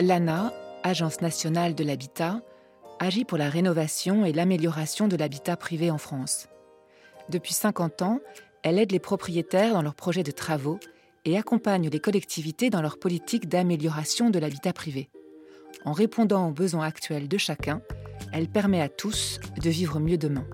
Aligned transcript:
L'ANA, 0.00 0.52
Agence 0.82 1.20
nationale 1.20 1.76
de 1.76 1.84
l'habitat, 1.84 2.42
agit 2.98 3.24
pour 3.24 3.38
la 3.38 3.48
rénovation 3.48 4.24
et 4.26 4.32
l'amélioration 4.32 5.06
de 5.06 5.16
l'habitat 5.16 5.56
privé 5.56 5.90
en 5.90 5.98
France. 5.98 6.48
Depuis 7.28 7.54
50 7.54 8.02
ans, 8.02 8.20
elle 8.64 8.80
aide 8.80 8.90
les 8.90 8.98
propriétaires 8.98 9.72
dans 9.72 9.82
leurs 9.82 9.94
projets 9.94 10.24
de 10.24 10.32
travaux 10.32 10.80
et 11.24 11.38
accompagne 11.38 11.88
les 11.88 12.00
collectivités 12.00 12.70
dans 12.70 12.82
leur 12.82 12.98
politique 12.98 13.48
d'amélioration 13.48 14.30
de 14.30 14.38
l'habitat 14.40 14.72
privé. 14.72 15.10
En 15.84 15.92
répondant 15.92 16.48
aux 16.48 16.52
besoins 16.52 16.86
actuels 16.86 17.28
de 17.28 17.38
chacun, 17.38 17.80
elle 18.32 18.48
permet 18.48 18.80
à 18.80 18.88
tous 18.88 19.38
de 19.62 19.70
vivre 19.70 20.00
mieux 20.00 20.18
demain. 20.18 20.46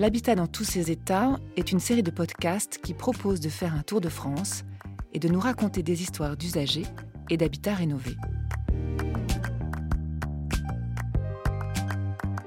L'habitat 0.00 0.34
dans 0.34 0.46
tous 0.46 0.64
ses 0.64 0.90
états 0.90 1.38
est 1.58 1.72
une 1.72 1.78
série 1.78 2.02
de 2.02 2.10
podcasts 2.10 2.78
qui 2.78 2.94
propose 2.94 3.38
de 3.38 3.50
faire 3.50 3.74
un 3.74 3.82
tour 3.82 4.00
de 4.00 4.08
France 4.08 4.64
et 5.12 5.18
de 5.18 5.28
nous 5.28 5.38
raconter 5.38 5.82
des 5.82 6.00
histoires 6.00 6.38
d'usagers 6.38 6.86
et 7.28 7.36
d'habitats 7.36 7.74
rénovés. 7.74 8.16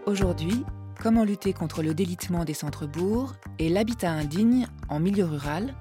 Aujourd'hui, 0.07 0.65
comment 0.99 1.23
lutter 1.23 1.53
contre 1.53 1.83
le 1.83 1.93
délitement 1.93 2.43
des 2.43 2.55
centres-bourgs 2.55 3.35
et 3.59 3.69
l'habitat 3.69 4.09
indigne 4.09 4.65
en 4.89 4.99
milieu 4.99 5.25
rural 5.25 5.75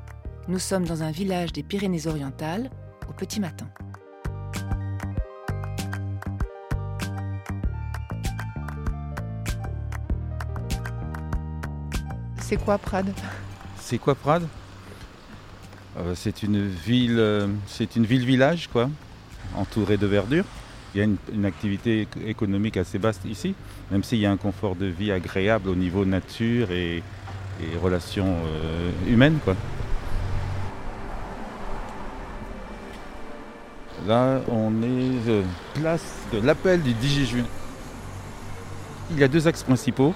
Nous 0.49 0.59
sommes 0.59 0.85
dans 0.85 1.03
un 1.03 1.11
village 1.11 1.55
des 1.55 1.63
Pyrénées-Orientales 1.63 2.71
au 3.09 3.15
petit 3.15 3.41
matin. 3.41 3.71
C'est 12.53 12.63
quoi 12.63 12.77
Prades 12.77 13.15
C'est 13.79 13.97
quoi 13.97 14.15
Prades 14.15 14.47
euh, 15.97 16.13
C'est 16.15 16.43
une 16.43 16.69
ville, 16.69 17.19
euh, 17.19 17.49
c'est 17.67 17.97
une 17.97 18.05
ville-village 18.05 18.69
quoi, 18.71 18.91
entourée 19.57 19.97
de 19.97 20.07
verdure. 20.07 20.45
Il 20.95 20.99
y 20.99 21.01
a 21.01 21.09
une, 21.33 21.47
activité 21.47 22.07
économique 22.27 22.77
assez 22.77 22.99
vaste 22.99 23.25
ici, 23.25 23.55
même 23.91 24.05
s'il 24.05 24.19
y 24.19 24.27
a 24.27 24.31
un 24.31 24.37
confort 24.37 24.77
de 24.77 24.85
vie 24.85 25.11
agréable 25.13 25.71
au 25.71 25.75
niveau 25.75 26.05
nature 26.05 26.71
et, 26.73 27.03
relations 27.83 28.37
euh, 28.45 28.91
humaines 29.09 29.39
quoi. 29.43 29.57
Là, 34.07 34.43
on 34.49 34.83
est 34.83 35.43
place 35.73 36.05
de 36.35 36.47
l'appel 36.47 36.83
du 36.83 36.93
10 36.93 37.25
juin. 37.25 37.45
Il 39.11 39.19
y 39.19 39.25
a 39.25 39.29
deux 39.29 39.49
axes 39.49 39.63
principaux 39.63 40.15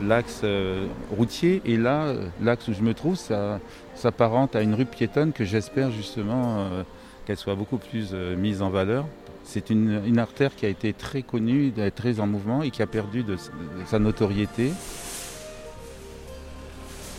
l'axe 0.00 0.40
euh, 0.44 0.86
routier. 1.10 1.62
Et 1.64 1.76
là, 1.76 2.04
euh, 2.04 2.28
l'axe 2.40 2.68
où 2.68 2.72
je 2.72 2.82
me 2.82 2.94
trouve, 2.94 3.16
ça 3.16 3.60
s'apparente 3.94 4.56
à 4.56 4.62
une 4.62 4.74
rue 4.74 4.86
piétonne 4.86 5.32
que 5.32 5.44
j'espère 5.44 5.90
justement 5.90 6.58
euh, 6.58 6.82
qu'elle 7.26 7.36
soit 7.36 7.54
beaucoup 7.54 7.78
plus 7.78 8.12
mise 8.12 8.62
en 8.62 8.70
valeur. 8.70 9.06
C'est 9.44 9.68
une, 9.68 10.18
artère 10.18 10.54
qui 10.56 10.64
a 10.64 10.70
été 10.70 10.94
très 10.94 11.22
connue, 11.22 11.72
très 11.94 12.18
en 12.18 12.26
mouvement 12.26 12.62
et 12.62 12.70
qui 12.70 12.82
a 12.82 12.86
perdu 12.86 13.22
de, 13.22 13.36
sa 13.84 13.98
notoriété. 13.98 14.72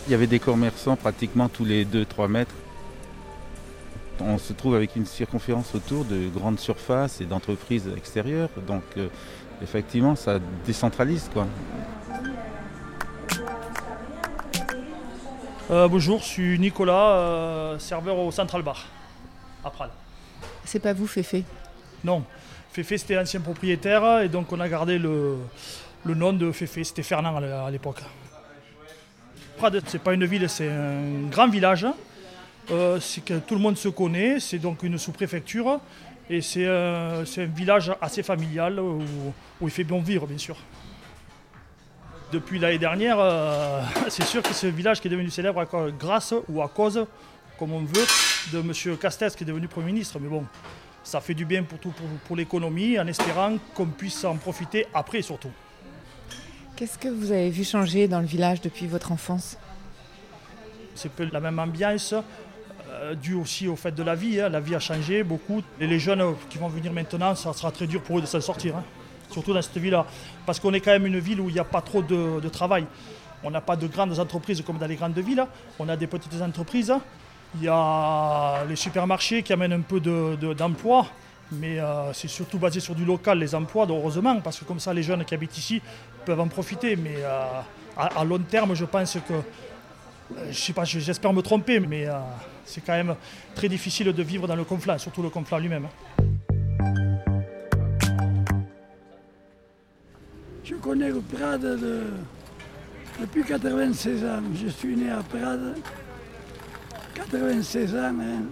Il 0.08 0.12
y 0.12 0.16
avait 0.16 0.28
des 0.28 0.40
commerçants 0.40 0.96
pratiquement 0.96 1.50
tous 1.50 1.66
les 1.66 1.86
2-3 1.86 2.28
mètres. 2.28 2.56
On 4.20 4.38
se 4.38 4.54
trouve 4.54 4.76
avec 4.76 4.96
une 4.96 5.06
circonférence 5.06 5.76
autour 5.76 6.04
de 6.06 6.28
grandes 6.30 6.60
surfaces 6.60 7.22
et 7.22 7.26
d'entreprises 7.26 7.90
extérieures. 7.96 8.50
Donc 8.66 8.84
effectivement, 9.62 10.16
ça 10.16 10.40
décentralise. 10.66 11.30
Quoi. 11.32 11.48
Euh, 15.72 15.88
bonjour, 15.88 16.20
je 16.20 16.26
suis 16.26 16.60
Nicolas, 16.60 17.10
euh, 17.18 17.80
serveur 17.80 18.20
au 18.20 18.30
Central 18.32 18.62
Bar, 18.62 18.86
à 19.64 19.72
Prades. 19.72 19.90
C'est 20.64 20.80
pas 20.80 20.94
vous, 20.94 21.08
Féfé? 21.08 21.44
Non, 22.04 22.24
Féfé 22.72 23.00
c'était 23.00 23.16
l'ancien 23.16 23.42
propriétaire 23.42 24.22
et 24.22 24.30
donc 24.30 24.52
on 24.52 24.60
a 24.60 24.70
gardé 24.70 25.00
le, 25.00 25.40
nom 26.06 26.34
de 26.34 26.52
Féfé, 26.52 26.84
c'était 26.84 27.02
Fernand 27.02 27.38
à 27.38 27.72
l'époque. 27.72 28.02
Prades, 29.58 29.82
c'est 29.88 30.04
pas 30.04 30.14
une 30.14 30.26
ville, 30.26 30.48
c'est 30.50 30.70
un 30.70 31.30
grand 31.32 31.48
village. 31.48 31.88
Euh, 32.70 33.00
c'est 33.00 33.26
que 33.26 33.40
tout 33.40 33.56
le 33.56 33.62
monde 33.62 33.78
se 33.78 33.90
connaît, 33.90 34.40
c'est 34.40 34.60
donc 34.60 34.84
une 34.84 35.00
sous-préfecture 35.00 35.80
et 36.30 36.42
c'est 36.42 36.68
un 36.68 37.24
village 37.56 37.92
assez 38.02 38.22
familial 38.22 38.80
où 38.80 39.02
il 39.64 39.72
fait 39.72 39.84
bon 39.84 40.00
vivre, 40.00 40.28
bien 40.28 40.38
sûr. 40.38 40.58
Depuis 42.32 42.60
l'année 42.60 42.78
dernière, 42.78 43.18
euh, 43.20 43.82
c'est 44.10 44.26
sûr 44.26 44.42
que 44.42 44.66
un 44.66 44.70
village 44.72 45.00
qui 45.00 45.08
est 45.08 45.12
devenu 45.12 45.30
célèbre 45.30 45.66
grâce 45.98 46.34
ou 46.50 46.62
à 46.62 46.68
cause, 46.68 47.06
comme 47.58 47.74
on 47.74 47.82
veut, 47.82 48.06
de 48.52 48.60
M. 48.60 48.98
Castex 48.98 49.36
qui 49.36 49.44
est 49.44 49.48
devenu 49.48 49.68
Premier 49.68 49.88
ministre. 49.88 50.20
Mais 50.20 50.28
bon, 50.28 50.46
ça 51.04 51.22
fait 51.22 51.34
du 51.34 51.46
bien 51.46 51.64
pour, 51.64 51.78
tout, 51.78 51.94
pour, 52.28 52.36
l'économie 52.36 53.00
en 53.00 53.08
espérant 53.08 53.58
qu'on 53.74 53.88
puisse 53.88 54.24
en 54.26 54.36
profiter 54.38 54.88
après 54.94 55.22
surtout. 55.22 55.52
Qu'est-ce 56.76 56.98
que 56.98 57.08
vous 57.08 57.32
avez 57.32 57.50
vu 57.50 57.64
changer 57.64 58.08
dans 58.08 58.20
le 58.20 58.26
village 58.26 58.60
depuis 58.60 58.88
votre 58.88 59.12
enfance? 59.12 59.58
C'est 60.96 61.12
peu 61.12 61.30
la 61.32 61.40
même 61.40 61.60
ambiance, 61.60 62.16
euh, 62.90 63.16
dû 63.16 63.34
aussi 63.34 63.68
au 63.68 63.76
fait 63.76 63.92
de 63.94 64.04
la 64.04 64.16
vie. 64.16 64.42
Hein. 64.42 64.50
La 64.50 64.60
vie 64.60 64.76
a 64.76 64.80
changé 64.80 65.24
beaucoup. 65.24 65.62
Et 65.80 65.88
les 65.88 66.00
jeunes 66.00 66.36
qui 66.50 66.58
vont 66.58 66.70
venir 66.70 66.92
maintenant, 66.92 67.36
ça 67.36 67.54
sera 67.54 67.72
très 67.72 67.88
dur 67.88 68.02
pour 68.02 68.18
eux 68.18 68.22
de 68.22 68.26
s'en 68.26 68.42
sortir. 68.42 68.78
Hein 68.78 68.84
surtout 69.36 69.54
dans 69.54 69.62
cette 69.62 69.78
ville-là. 69.78 70.06
Parce 70.46 70.60
qu'on 70.60 70.74
est 70.74 70.80
quand 70.80 70.92
même 70.92 71.06
une 71.06 71.20
ville 71.20 71.42
où 71.42 71.50
il 71.50 71.54
n'y 71.54 71.60
a 71.60 71.66
pas 71.66 71.82
trop 71.82 72.02
de, 72.02 72.50
travail. 72.50 72.86
On 73.44 73.52
n'a 73.52 73.62
pas 73.62 73.76
de 73.76 73.88
grandes 73.88 74.18
entreprises 74.18 74.64
comme 74.66 74.78
dans 74.78 74.88
les 74.88 74.96
grandes 74.96 75.20
villes. 75.20 75.46
On 75.78 75.88
a 75.90 75.96
des 75.98 76.08
petites 76.08 76.42
entreprises. 76.42 76.94
Il 77.56 77.64
y 77.64 77.68
a 77.68 78.64
les 78.68 78.76
supermarchés 78.76 79.44
qui 79.44 79.54
amènent 79.54 79.74
un 79.74 79.82
peu 79.82 80.00
d'emploi. 80.00 81.08
mais 81.52 81.80
euh, 81.80 82.12
c'est 82.14 82.28
surtout 82.28 82.58
basé 82.58 82.80
sur 82.80 82.96
du 82.96 83.06
local, 83.06 83.38
les 83.38 83.54
emplois, 83.54 83.86
heureusement, 83.88 84.40
parce 84.42 84.58
que 84.60 84.66
comme 84.66 84.80
ça, 84.80 84.94
les 84.94 85.04
jeunes 85.04 85.24
qui 85.26 85.36
habitent 85.36 85.58
ici 85.58 85.82
peuvent 86.26 86.40
en 86.40 86.48
profiter. 86.48 86.96
Mais 86.96 87.18
euh, 87.18 87.62
à, 87.98 88.24
long 88.24 88.40
terme, 88.40 88.74
je 88.74 88.86
pense 88.86 89.18
que, 89.28 89.34
euh, 89.34 90.52
je 90.52 90.60
sais 90.60 90.74
pas, 90.74 90.86
j'espère 90.86 91.34
me 91.34 91.42
tromper, 91.42 91.80
mais 91.80 92.08
c'est 92.66 92.82
quand 92.82 92.94
même 93.02 93.16
très 93.54 93.70
difficile 93.70 94.12
de 94.12 94.24
vivre 94.24 94.48
dans 94.48 94.56
le 94.56 94.64
conflit, 94.64 94.98
surtout 94.98 95.22
le 95.22 95.30
conflit 95.30 95.60
lui-même. 95.62 95.88
Je 100.66 100.74
connais 100.74 101.10
le 101.10 101.20
Prades 101.20 101.80
depuis 103.22 103.44
96 103.44 104.26
ans. 104.26 104.42
Je 104.56 104.68
suis 104.68 104.96
né 104.96 105.12
à 105.12 105.22
Prades, 105.22 105.76
96 107.14 107.96
ans. 107.96 108.16
Hein. 108.20 108.46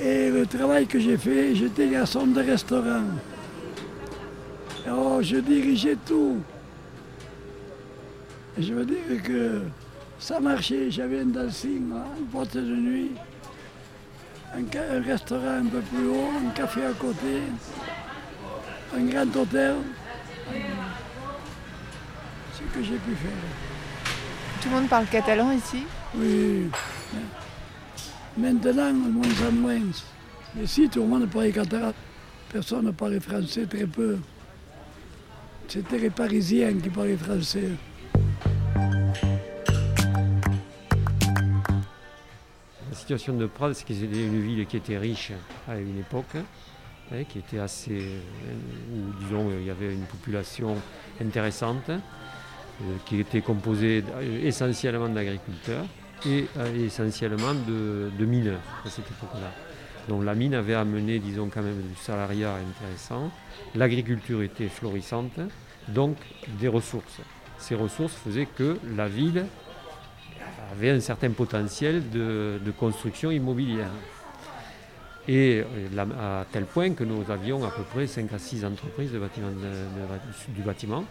Et 0.00 0.30
le 0.30 0.46
travail 0.46 0.86
que 0.86 0.98
j'ai 0.98 1.18
fait, 1.18 1.54
j'étais 1.54 1.88
garçon 1.88 2.26
de 2.26 2.40
restaurant. 2.40 3.04
Alors, 4.86 5.22
je 5.22 5.36
dirigeais 5.36 5.98
tout. 6.06 6.38
Et 8.58 8.62
je 8.62 8.72
veux 8.72 8.86
dire 8.86 9.22
que 9.22 9.60
ça 10.18 10.40
marchait. 10.40 10.90
J'avais 10.90 11.20
un 11.20 11.26
dancing, 11.26 11.92
une 12.18 12.26
porte 12.32 12.56
de 12.56 12.62
nuit, 12.62 13.10
un 14.56 15.02
restaurant 15.02 15.58
un 15.60 15.66
peu 15.66 15.80
plus 15.80 16.08
haut, 16.08 16.30
un 16.46 16.50
café 16.52 16.82
à 16.82 16.92
côté 16.92 17.42
un 18.94 19.04
grand 19.04 19.36
hôtel. 19.36 19.76
Ce 22.54 22.62
que 22.74 22.82
j'ai 22.82 22.96
pu 22.96 23.14
faire. 23.14 24.12
Tout 24.60 24.68
le 24.68 24.74
monde 24.74 24.88
parle 24.88 25.06
catalan 25.06 25.52
ici 25.52 25.84
Oui. 26.14 26.70
Maintenant, 28.36 28.92
moins 28.92 29.48
en 29.48 29.52
moins. 29.52 29.80
Mais 30.54 30.66
si, 30.66 30.88
tout 30.88 31.00
le 31.00 31.06
monde 31.06 31.28
parlait 31.28 31.52
catalan. 31.52 31.92
Personne 32.50 32.86
ne 32.86 32.90
parlait 32.90 33.20
français, 33.20 33.66
très 33.66 33.86
peu. 33.86 34.18
C'était 35.68 35.98
les 35.98 36.10
Parisiens 36.10 36.74
qui 36.74 36.90
parlaient 36.90 37.16
français. 37.16 37.70
La 42.90 42.94
situation 42.94 43.32
de 43.34 43.46
Prades, 43.46 43.74
c'est 43.74 43.86
que 43.86 43.94
c'était 43.94 44.26
une 44.26 44.40
ville 44.42 44.66
qui 44.66 44.76
était 44.76 44.98
riche 44.98 45.32
à 45.66 45.78
une 45.78 45.98
époque. 45.98 46.36
Hein, 47.12 47.24
qui 47.28 47.38
était 47.38 47.58
assez. 47.58 47.98
Euh, 47.98 48.20
où, 48.94 49.22
disons, 49.22 49.50
il 49.58 49.66
y 49.66 49.70
avait 49.70 49.92
une 49.92 50.04
population 50.04 50.76
intéressante, 51.20 51.90
euh, 51.90 52.00
qui 53.04 53.20
était 53.20 53.42
composée 53.42 54.02
essentiellement 54.42 55.08
d'agriculteurs 55.08 55.84
et 56.26 56.46
euh, 56.56 56.86
essentiellement 56.86 57.54
de, 57.54 58.24
mineurs 58.24 58.60
à 58.86 58.88
cette 58.88 59.10
époque-là. 59.10 59.50
Donc 60.08 60.24
la 60.24 60.34
mine 60.34 60.54
avait 60.54 60.74
amené, 60.74 61.18
disons, 61.18 61.50
quand 61.52 61.62
même 61.62 61.82
du 61.82 61.96
salariat 61.96 62.54
intéressant. 62.54 63.30
L'agriculture 63.74 64.42
était 64.42 64.68
florissante, 64.68 65.38
donc 65.88 66.16
des 66.60 66.68
ressources. 66.68 67.20
Ces 67.58 67.74
ressources 67.74 68.14
faisaient 68.14 68.46
que 68.46 68.78
la 68.96 69.06
ville 69.06 69.44
avait 70.72 70.90
un 70.90 71.00
certain 71.00 71.30
potentiel 71.30 72.10
de 72.10 72.72
construction 72.76 73.30
immobilière. 73.30 73.90
Et 75.28 75.62
à 76.18 76.44
tel 76.50 76.64
point 76.64 76.94
que 76.94 77.04
nous 77.04 77.30
avions 77.30 77.64
à 77.64 77.70
peu 77.70 77.82
près 77.82 78.06
5 78.06 78.32
à 78.32 78.38
6 78.38 78.64
entreprises 78.64 79.12
du 79.12 80.62
bâtiment 80.62 81.04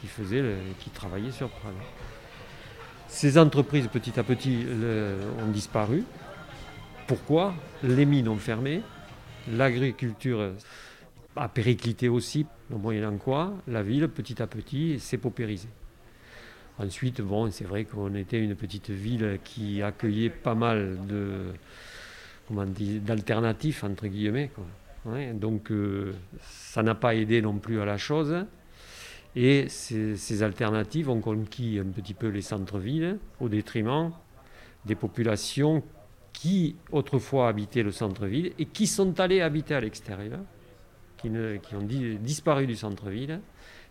qui, 0.00 0.06
faisaient 0.08 0.42
qui 0.80 0.90
travaillaient 0.90 1.30
sur 1.30 1.48
Prague. 1.48 1.74
Ces 3.06 3.38
entreprises, 3.38 3.88
petit 3.88 4.18
à 4.18 4.24
petit, 4.24 4.66
ont 5.40 5.50
disparu. 5.50 6.02
Pourquoi? 7.06 7.54
Les 7.82 8.04
mines 8.04 8.28
ont 8.28 8.36
fermé, 8.36 8.80
l'agriculture 9.52 10.52
a 11.36 11.48
périclité 11.48 12.08
aussi, 12.08 12.46
moyennant 12.70 13.16
quoi 13.16 13.52
la 13.68 13.82
ville, 13.82 14.08
petit 14.08 14.42
à 14.42 14.46
petit, 14.46 14.98
s'est 14.98 15.18
paupérisée. 15.18 15.68
Ensuite, 16.78 17.20
bon, 17.20 17.50
c'est 17.50 17.64
vrai 17.64 17.84
qu'on 17.84 18.14
était 18.14 18.42
une 18.42 18.56
petite 18.56 18.90
ville 18.90 19.38
qui 19.44 19.82
accueillait 19.82 20.30
pas 20.30 20.54
mal 20.54 20.98
de, 21.06 21.52
d'alternatifs, 22.52 23.84
entre 23.84 24.06
guillemets. 24.06 24.50
donc, 25.34 25.70
euh, 25.70 26.14
ça 26.40 26.82
n'a 26.82 26.94
pas 26.94 27.14
aidé 27.14 27.42
non 27.42 27.58
plus 27.58 27.80
à 27.80 27.84
la 27.84 27.98
chose. 27.98 28.44
Et 29.34 29.68
ces, 29.68 30.42
alternatives 30.42 31.08
ont 31.08 31.20
conquis 31.20 31.78
un 31.78 31.90
petit 31.90 32.14
peu 32.14 32.28
les 32.28 32.42
centres-villes 32.42 33.18
au 33.40 33.48
détriment 33.48 34.10
des 34.84 34.94
populations 34.94 35.82
qui 36.32 36.76
autrefois 36.90 37.48
habitaient 37.48 37.82
le 37.82 37.92
centre-ville 37.92 38.52
et 38.58 38.66
qui 38.66 38.86
sont 38.86 39.18
allées 39.20 39.40
habiter 39.40 39.74
à 39.74 39.80
l'extérieur, 39.80 40.40
qui, 41.16 41.30
qui, 41.62 41.74
ont 41.74 41.86
disparu 42.20 42.66
du 42.66 42.76
centre-ville 42.76 43.40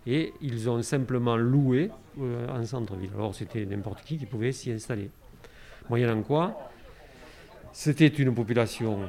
et 0.06 0.34
ils 0.42 0.70
ont 0.70 0.82
simplement 0.82 1.38
loué 1.38 1.90
euh, 2.20 2.48
en 2.50 2.64
centre-ville. 2.66 3.12
Alors 3.16 3.36
c'était 3.36 3.66
n'importe 3.66 4.04
qui 4.04 4.18
qui 4.18 4.26
pouvait 4.26 4.52
s'y 4.52 4.72
installer. 4.72 5.10
Moyennant 5.90 6.22
quoi, 6.22 6.71
c'était 7.74 8.08
une 8.08 8.34
population 8.34 9.00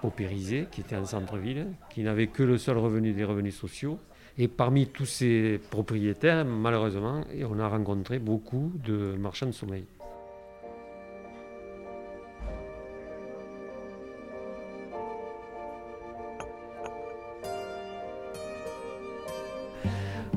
paupérisée 0.00 0.66
qui 0.70 0.80
était 0.80 0.96
en 0.96 1.04
centre-ville, 1.04 1.66
qui 1.90 2.02
n'avait 2.02 2.28
que 2.28 2.42
le 2.42 2.56
seul 2.58 2.78
revenu 2.78 3.12
des 3.12 3.24
revenus 3.24 3.56
sociaux 3.56 3.98
et 4.38 4.48
parmi 4.48 4.86
tous 4.86 5.06
ces 5.06 5.60
propriétaires, 5.70 6.44
malheureusement, 6.44 7.24
on 7.48 7.58
a 7.58 7.68
rencontré 7.68 8.18
beaucoup 8.18 8.72
de 8.82 9.16
marchands 9.18 9.46
de 9.46 9.52
sommeil. 9.52 9.84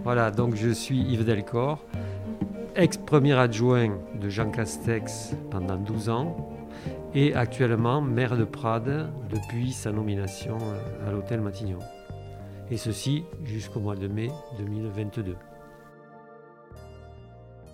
Voilà, 0.03 0.31
donc 0.31 0.55
je 0.55 0.69
suis 0.69 0.99
Yves 0.99 1.23
Delcor, 1.23 1.81
ex-premier 2.75 3.33
adjoint 3.33 3.99
de 4.19 4.29
Jean 4.29 4.49
Castex 4.49 5.35
pendant 5.51 5.77
12 5.77 6.09
ans 6.09 6.49
et 7.13 7.35
actuellement 7.35 8.01
maire 8.01 8.35
de 8.35 8.45
Prades 8.45 9.11
depuis 9.29 9.71
sa 9.71 9.91
nomination 9.91 10.57
à 11.05 11.11
l'hôtel 11.11 11.41
Matignon 11.41 11.79
et 12.71 12.77
ceci 12.77 13.23
jusqu'au 13.43 13.79
mois 13.79 13.95
de 13.95 14.07
mai 14.07 14.29
2022. 14.57 15.35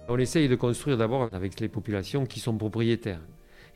On 0.09 0.17
essaye 0.17 0.49
de 0.49 0.55
construire 0.55 0.97
d'abord 0.97 1.29
avec 1.31 1.59
les 1.61 1.69
populations 1.69 2.25
qui 2.25 2.41
sont 2.41 2.57
propriétaires 2.57 3.21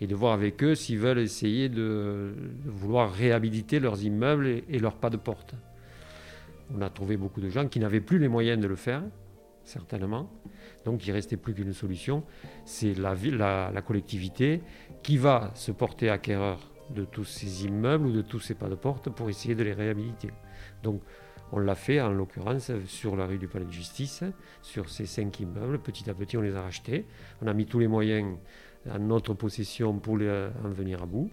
et 0.02 0.08
de 0.08 0.16
voir 0.16 0.34
avec 0.34 0.62
eux 0.62 0.75
s'ils 0.75 1.00
veulent 1.00 1.20
essayer 1.20 1.70
de, 1.70 2.34
vouloir 2.66 3.14
réhabiliter 3.14 3.80
leurs 3.80 4.04
immeubles 4.04 4.64
et, 4.68 4.80
leurs 4.80 4.96
pas 4.96 5.10
de 5.10 5.18
porte. 5.18 5.54
On 6.75 6.81
a 6.81 6.90
trouvé 6.90 7.16
beaucoup 7.16 7.40
de 7.40 7.50
gens 7.50 7.68
qui 7.68 7.80
n'avaient 7.80 8.02
plus 8.02 8.20
les 8.20 8.28
moyens 8.28 8.60
de 8.60 8.68
le 8.68 8.75
faire, 8.75 9.04
certainement. 9.63 10.30
Donc 10.86 11.06
il 11.06 11.10
ne 11.10 11.15
restait 11.15 11.38
plus 11.38 11.54
qu'une 11.54 11.74
solution, 11.74 12.24
c'est 12.65 12.94
la, 12.94 13.15
la, 13.15 13.71
la 13.71 13.81
collectivité 13.81 14.62
qui 15.01 15.18
va 15.18 15.51
se 15.56 15.71
porter 15.71 16.10
acquéreur 16.10 16.71
de 16.89 17.06
tous 17.06 17.25
ces 17.25 17.65
immeubles 17.65 18.07
ou 18.07 18.12
de 18.12 18.21
tous 18.21 18.39
ces 18.39 18.56
pas 18.56 18.69
de 18.69 18.75
porte 18.75 19.10
pour 19.10 19.30
essayer 19.30 19.56
de 19.56 19.63
les 19.63 19.74
réhabiliter. 19.74 20.31
Donc 20.83 21.01
on 21.51 21.60
l'a 21.60 21.75
fait 21.75 22.01
en 22.01 22.12
l'occurrence 22.12 22.71
sur 22.88 23.15
la 23.15 23.25
rue 23.25 23.38
du 23.38 23.48
Palais 23.48 23.65
de 23.65 23.71
Justice, 23.71 24.24
sur 24.62 24.89
ces 24.89 25.06
cinq 25.06 25.39
immeubles. 25.39 25.80
Petit 25.80 26.10
à 26.10 26.13
petit, 26.13 26.36
on 26.36 26.42
les 26.42 26.56
a 26.56 26.62
rachetés. 26.62 27.06
On 27.42 27.48
a 27.48 27.54
mis 27.54 27.65
tous 27.65 27.80
les 27.80 27.88
moyens 27.88 28.38
à 28.89 28.98
notre 28.98 29.33
possession 29.33 29.98
pour 30.00 30.15
en 30.15 30.69
venir 30.69 31.04
à 31.04 31.06
bout. 31.06 31.30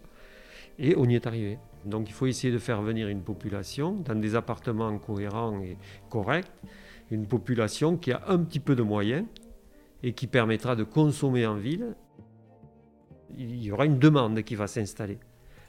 Et 0.79 0.95
on 0.97 1.09
y 1.09 1.15
est 1.15 1.27
arrivé. 1.27 1.59
Donc 1.85 2.09
il 2.09 2.13
faut 2.13 2.27
essayer 2.27 2.53
de 2.53 2.59
faire 2.59 2.83
venir 2.83 3.09
une 3.09 3.23
population 3.23 3.93
dans 3.93 4.15
des 4.15 4.35
appartements 4.35 4.97
cohérents 4.99 5.59
et 5.63 5.79
corrects, 6.11 6.51
une 7.11 7.27
population 7.27 7.97
qui 7.97 8.13
a 8.13 8.23
un 8.29 8.39
petit 8.39 8.61
peu 8.61 8.77
de 8.77 8.83
moyens 8.83 9.27
et 10.03 10.13
qui 10.13 10.27
permettra 10.27 10.77
de 10.77 10.85
consommer 10.85 11.47
en 11.47 11.57
ville. 11.57 11.97
Il 13.37 13.63
y 13.63 13.71
aura 13.73 13.87
une 13.87 13.99
demande 13.99 14.43
qui 14.43 14.55
va 14.55 14.67
s'installer. 14.67 15.19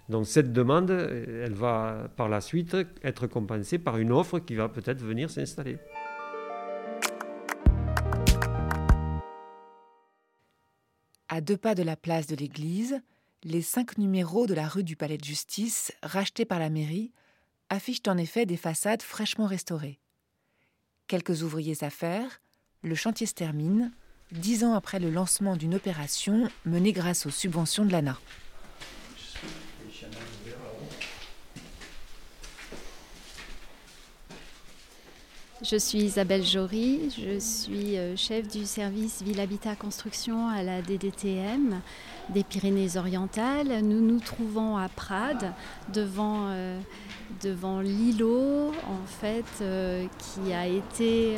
Donc 0.10 0.28
cette 0.28 0.52
demande, 0.52 0.92
elle 0.92 1.54
va 1.54 2.10
par 2.18 2.28
la 2.28 2.42
suite 2.42 2.76
être 3.04 3.28
compensée 3.28 3.80
par 3.80 3.98
une 3.98 4.12
offre 4.12 4.40
qui 4.40 4.56
va 4.56 4.68
peut-être 4.68 5.02
venir 5.02 5.30
s'installer. 5.30 5.78
À 11.30 11.40
deux 11.40 11.56
pas 11.56 11.76
de 11.76 11.84
la 11.84 11.96
place 11.96 12.28
de 12.28 12.36
l'église, 12.36 13.02
les 13.44 13.62
cinq 13.62 13.98
numéros 13.98 14.48
de 14.48 14.54
la 14.54 14.68
rue 14.68 14.84
du 14.84 14.98
Palais 14.98 15.18
de 15.18 15.24
Justice, 15.24 15.94
rachetés 16.04 16.44
par 16.44 16.60
la 16.60 16.70
mairie, 16.70 17.14
affichent 17.70 18.02
en 18.08 18.18
effet 18.18 18.46
des 18.46 18.58
façades 18.58 19.02
fraîchement 19.02 19.46
restaurées. 19.46 20.01
Quelques 21.12 21.44
ouvriers 21.44 21.76
à 21.82 21.90
faire, 21.90 22.40
le 22.84 22.96
chantier 22.96 23.28
se 23.28 23.34
termine, 23.34 23.92
dix 24.32 24.64
ans 24.64 24.76
après 24.76 24.98
le 24.98 25.10
lancement 25.10 25.58
d'une 25.58 25.76
opération 25.76 26.50
menée 26.64 26.94
grâce 26.94 27.26
aux 27.26 27.30
subventions 27.30 27.84
de 27.84 27.92
l'ANA. 27.92 28.18
Je 35.64 35.76
suis 35.76 36.00
Isabelle 36.00 36.44
Jory, 36.44 37.12
je 37.16 37.38
suis 37.38 37.96
euh, 37.96 38.16
chef 38.16 38.48
du 38.48 38.66
service 38.66 39.22
Ville 39.22 39.40
Habitat 39.40 39.76
Construction 39.76 40.50
à 40.50 40.64
la 40.64 40.82
DDTM 40.82 41.82
des 42.30 42.44
Pyrénées-Orientales. 42.44 43.82
Nous 43.84 44.02
nous 44.02 44.20
trouvons 44.20 44.78
à 44.78 44.90
Prades 44.90 45.54
devant, 45.94 46.48
euh, 46.48 46.80
devant 47.44 47.80
l'îlot 47.80 48.72
en 48.88 49.06
fait, 49.06 49.46
euh, 49.62 50.08
qui 50.18 50.52
a 50.52 50.66
été 50.66 51.38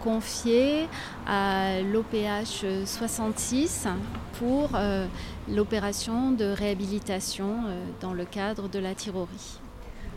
confié 0.00 0.86
à 1.26 1.80
l'OPH 1.80 2.64
66 2.84 3.88
pour 4.38 4.70
l'opération 5.48 6.30
de 6.30 6.44
réhabilitation 6.44 7.64
dans 8.00 8.12
le 8.12 8.26
cadre 8.26 8.68
de 8.68 8.78
la 8.78 8.94
tirerie. 8.94 9.58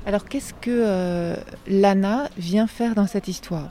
Alors 0.05 0.25
qu'est-ce 0.25 0.53
que 0.53 0.69
euh, 0.71 1.35
l'ANA 1.67 2.29
vient 2.37 2.67
faire 2.67 2.95
dans 2.95 3.07
cette 3.07 3.27
histoire? 3.27 3.69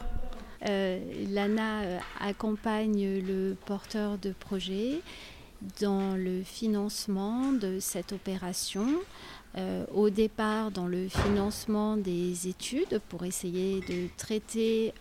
Euh, 0.69 0.99
L'ANA 1.31 1.81
euh, 1.83 1.99
accompagne 2.21 3.21
le 3.27 3.57
porteur 3.67 4.19
de 4.19 4.33
projet 4.33 5.01
dans 5.81 6.15
le 6.17 6.43
financement 6.43 7.53
de 7.53 7.79
cette 7.81 8.13
opération. 8.13 8.87
Au 9.95 10.11
départ, 10.11 10.71
dans 10.71 10.87
le 10.87 11.09
financement 11.09 11.97
des 11.97 12.49
études 12.49 13.01
pour 13.09 13.25
essayer 13.25 13.81
de 13.81 14.09
traiter 14.17 14.93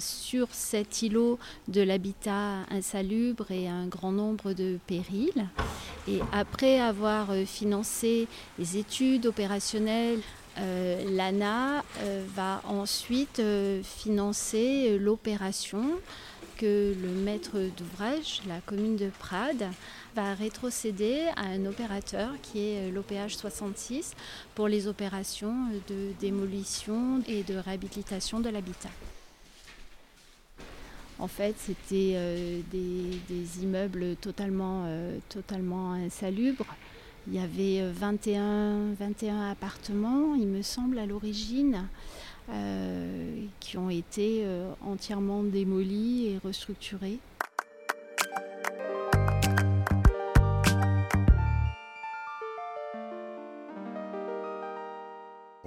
sur 0.00 0.48
cet 0.50 1.02
îlot 1.02 1.38
de 1.68 1.80
l'habitat 1.80 2.62
insalubre 2.70 3.50
et 3.50 3.68
un 3.68 3.86
grand 3.86 4.12
nombre 4.12 4.52
de 4.52 4.78
périls. 4.86 5.46
Et 6.08 6.20
après 6.32 6.80
avoir 6.80 7.32
financé 7.46 8.26
les 8.58 8.76
études 8.76 9.26
opérationnelles 9.26 10.20
euh, 10.58 11.04
L'ANA 11.10 11.84
euh, 12.00 12.24
va 12.34 12.60
ensuite 12.66 13.38
euh, 13.38 13.82
financer 13.82 14.98
l'opération 14.98 15.84
que 16.60 16.94
le 17.00 17.08
maître 17.08 17.58
d'ouvrage, 17.78 18.42
la 18.46 18.60
commune 18.60 18.96
de 18.96 19.08
Prades, 19.18 19.66
va 20.14 20.34
rétrocéder 20.34 21.22
à 21.36 21.46
un 21.46 21.64
opérateur 21.64 22.32
qui 22.42 22.68
est 22.68 22.90
l'OPH 22.90 23.36
66 23.36 24.12
pour 24.54 24.68
les 24.68 24.86
opérations 24.86 25.54
de 25.88 26.12
démolition 26.20 27.22
et 27.26 27.42
de 27.44 27.56
réhabilitation 27.56 28.40
de 28.40 28.50
l'habitat. 28.50 28.90
En 31.18 31.28
fait, 31.28 31.54
c'était 31.58 32.62
des, 32.70 33.62
immeubles 33.62 34.16
totalement, 34.16 34.86
totalement 35.30 35.92
insalubres 35.92 36.66
il 37.26 37.34
y 37.34 37.38
avait 37.38 37.90
21, 37.92 38.42
euh, 38.42 38.94
21 38.98 39.50
appartements, 39.50 40.34
il 40.34 40.46
me 40.46 40.62
semble, 40.62 40.98
à 40.98 41.06
l'origine, 41.06 41.74
euh, 41.74 42.29
qui 43.70 43.78
ont 43.78 43.90
été 43.90 44.42
euh, 44.44 44.72
entièrement 44.84 45.44
démolis 45.44 46.26
et 46.26 46.38
restructurés. 46.44 47.18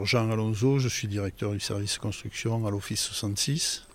Jean 0.02 0.30
Alonso, 0.32 0.80
je 0.80 0.90
suis 0.90 1.08
directeur 1.08 1.52
du 1.52 1.62
service 1.62 1.98
construction 1.98 2.68
à 2.68 2.72
l'Office 2.72 3.00
66. 3.04 3.88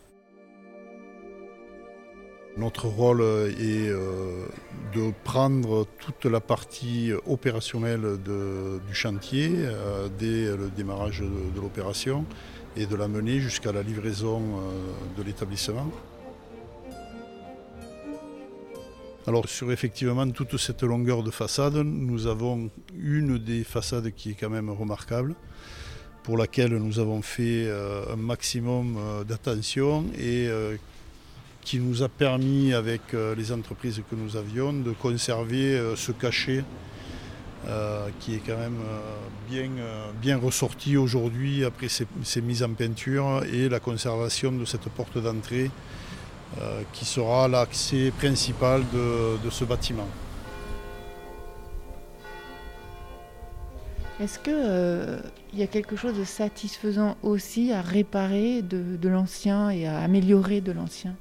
Notre 2.57 2.89
rôle 2.89 3.21
est 3.21 3.89
euh, 3.89 4.47
de 4.95 5.13
prendre 5.23 5.87
toute 6.01 6.25
la 6.25 6.41
partie 6.41 7.13
opérationnelle 7.27 8.17
du 8.25 8.95
chantier 8.95 9.53
euh, 9.55 10.09
dès 10.19 10.57
le 10.57 10.71
démarrage 10.75 11.21
de, 11.21 11.61
l'opération 11.61 12.25
et 12.77 12.87
de 12.87 12.97
la 12.97 13.09
mener 13.09 13.41
jusqu'à 13.41 13.73
la 13.73 13.83
livraison 13.83 14.41
euh, 14.41 14.93
de 15.17 15.23
l'établissement. 15.23 15.91
Alors 19.27 19.49
sur 19.49 19.71
effectivement 19.73 20.29
toute 20.31 20.57
cette 20.57 20.83
longueur 20.83 21.23
de 21.23 21.31
façade, 21.31 21.77
nous 21.77 22.27
avons 22.27 22.71
une 22.99 23.39
des 23.39 23.63
façades 23.65 24.11
qui 24.15 24.31
est 24.31 24.35
quand 24.35 24.49
même 24.49 24.71
remarquable, 24.71 25.35
pour 26.23 26.39
laquelle 26.39 26.77
nous 26.77 26.99
avons 26.99 27.21
fait 27.21 27.67
euh, 27.67 28.13
un 28.13 28.17
maximum 28.17 28.97
euh, 28.97 29.25
d'attention 29.25 30.05
et 30.19 30.49
qui 31.61 31.79
nous 31.79 32.03
a 32.03 32.09
permis 32.09 32.73
avec 32.73 33.03
les 33.13 33.53
entreprises 33.53 34.01
que 34.11 34.17
nous 34.17 34.37
avions 34.37 34.73
de 34.73 34.93
conserver 34.93 35.79
ce 35.97 36.13
cachet 36.13 36.65
qui 38.21 38.35
est 38.35 38.43
quand 38.47 38.57
même 38.57 38.79
bien, 39.49 39.69
bien 40.21 40.39
ressorti 40.39 40.97
aujourd'hui 40.97 41.65
après 41.65 41.89
ces, 41.89 42.41
mises 42.41 42.63
en 42.63 42.71
peinture 42.71 43.43
et 43.53 43.69
la 43.69 43.81
conservation 43.81 44.53
de 44.53 44.65
cette 44.65 44.89
porte 44.89 45.19
d'entrée 45.19 45.71
qui 46.93 47.05
sera 47.05 47.49
l'accès 47.49 48.11
principal 48.17 48.83
de 48.93 49.51
ce 49.51 49.65
bâtiment. 49.65 50.09
Est-ce 54.21 54.41
qu'il 54.41 54.53
euh, 54.53 55.21
y 55.55 55.63
a 55.63 55.69
quelque 55.69 55.95
chose 55.95 56.19
de 56.19 56.25
satisfaisant 56.25 57.17
aussi 57.23 57.71
à 57.73 57.81
réparer 57.81 58.63
de, 58.63 59.09
l'ancien 59.09 59.71
et 59.71 59.87
à 59.87 60.01
améliorer 60.01 60.61
de 60.61 60.73
l'ancien? 60.73 61.15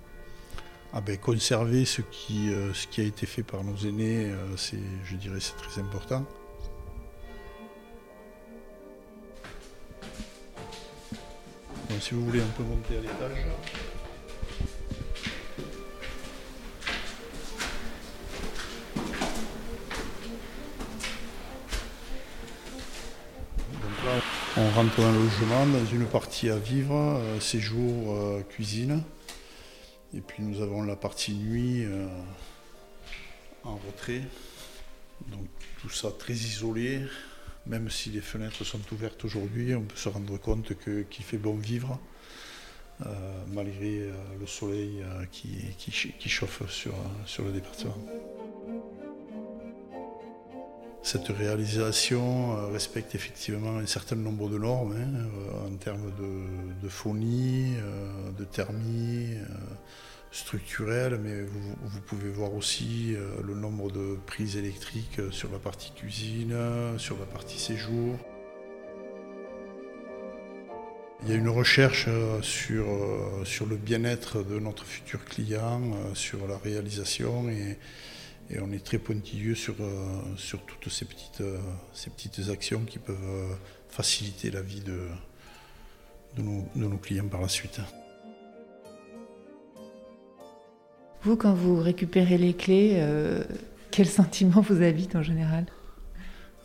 Ah 0.98 1.01
ben, 1.01 1.16
Conserver 1.16 1.86
ce 1.86 2.01
qui, 2.01 2.51
euh, 2.51 2.74
ce 2.74 2.88
qui 2.88 3.01
a 3.01 3.04
été 3.04 3.27
fait 3.27 3.44
par 3.44 3.63
nos 3.63 3.75
aînés, 3.88 4.32
euh, 4.32 4.58
c'est, 4.58 4.80
je 5.06 5.16
dirais 5.16 5.38
c'est 5.39 5.56
très 5.56 5.80
important. 5.80 6.25
si 12.00 12.13
vous 12.13 12.25
voulez 12.25 12.42
un 12.42 12.48
peu 12.56 12.63
monter 12.63 12.98
à 12.98 13.01
l'étage. 13.01 13.46
On 24.58 24.70
rentre 24.72 25.01
dans 25.01 25.12
le 25.12 25.20
logement, 25.20 25.66
dans 25.68 25.86
une 25.86 26.06
partie 26.06 26.50
à 26.50 26.58
vivre, 26.58 26.96
euh, 26.96 27.39
séjour, 27.39 28.16
cuisine. 28.50 29.04
Et 30.14 30.22
puis 30.22 30.44
nous 30.44 30.62
avons 30.62 30.84
la 30.84 30.96
partie 30.96 31.34
nuit 31.34 31.84
euh, 31.84 32.08
en 33.64 33.76
retrait. 33.76 34.24
Donc 35.28 35.48
tout 35.82 35.90
ça 35.90 36.12
très 36.12 36.34
isolé. 36.34 37.02
Même 37.66 37.90
si 37.90 38.10
les 38.12 38.22
fenêtres 38.22 38.64
sont 38.64 38.80
ouvertes 38.94 39.26
aujourd'hui, 39.26 39.76
on 39.76 39.82
peut 39.82 39.98
se 39.98 40.08
rendre 40.08 40.38
compte 40.38 40.74
qu'il 40.80 41.26
fait 41.26 41.38
bon 41.38 41.56
vivre. 41.56 42.00
malgré 43.50 44.10
le 44.40 44.48
soleil 44.48 45.04
qui, 45.32 46.30
chauffe 46.30 46.62
sur 46.70 47.44
le 47.44 47.52
département. 47.52 47.98
Cette 51.10 51.30
réalisation 51.30 52.58
euh, 52.58 52.68
respecte 52.68 53.16
effectivement 53.16 53.78
un 53.78 53.86
certain 53.86 54.18
nombre 54.18 54.50
de 54.50 54.58
normes 54.58 54.92
hein, 54.92 55.08
euh, 55.16 55.66
en 55.66 55.78
termes 55.78 56.12
de, 56.20 56.84
de 56.84 56.90
phonie, 56.90 57.76
euh, 57.78 58.32
de 58.38 58.44
thermie, 58.44 59.38
structurelle, 60.32 61.18
mais 61.24 61.44
vous, 61.44 62.02
pouvez 62.02 62.30
voir 62.30 62.54
aussi 62.54 63.16
le 63.42 63.54
nombre 63.54 63.90
de 63.90 64.18
prises 64.26 64.58
électriques 64.58 65.22
sur 65.32 65.50
la 65.50 65.60
partie 65.60 65.94
cuisine, 65.94 66.54
sur 66.98 67.18
la 67.18 67.26
partie 67.26 67.58
séjour. 67.58 68.18
Il 71.24 71.30
y 71.30 71.32
a 71.32 71.36
une 71.36 71.48
recherche 71.48 72.10
sur, 72.42 72.86
sur 73.46 73.66
le 73.66 73.78
bien-être 73.78 74.44
de 74.44 74.60
notre 74.60 74.86
futur 74.86 75.24
client, 75.24 75.82
sur 76.14 76.46
la 76.46 76.58
réalisation 76.58 77.48
et, 77.48 77.78
et 78.50 78.60
on 78.60 78.72
est 78.72 78.84
très 78.84 78.98
pointilleux 78.98 79.56
sur, 79.56 79.75
euh, 79.80 80.22
sur 80.38 80.62
toutes 80.66 80.89
ces 80.92 81.06
petites, 81.06 81.42
euh, 81.42 81.60
ces 81.94 82.10
petites 82.10 82.50
actions 82.50 82.82
qui 82.86 83.00
peuvent 83.00 83.18
euh, 83.24 83.54
faciliter 83.89 84.51
la 84.51 84.62
vie 84.62 84.82
de, 84.82 85.00
de, 86.38 86.44
nos, 86.75 86.98
clients 86.98 87.27
par 87.27 87.42
la 87.42 87.50
suite. 87.50 87.82
Vous, 91.24 91.36
quand 91.36 91.54
vous 91.54 91.77
récupérez 91.82 92.38
les 92.38 92.54
clés, 92.54 93.04
quel 93.92 94.08
sentiment 94.08 94.62
vous 94.62 94.82
habite 94.82 95.16
en 95.16 95.24
général? 95.24 95.66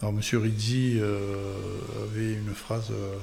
Alors, 0.00 0.14
M. 0.14 0.20
Rizzi 0.40 1.00
avait 1.00 2.34
une 2.34 2.54
phrase 2.54 2.90
euh, 2.90 3.16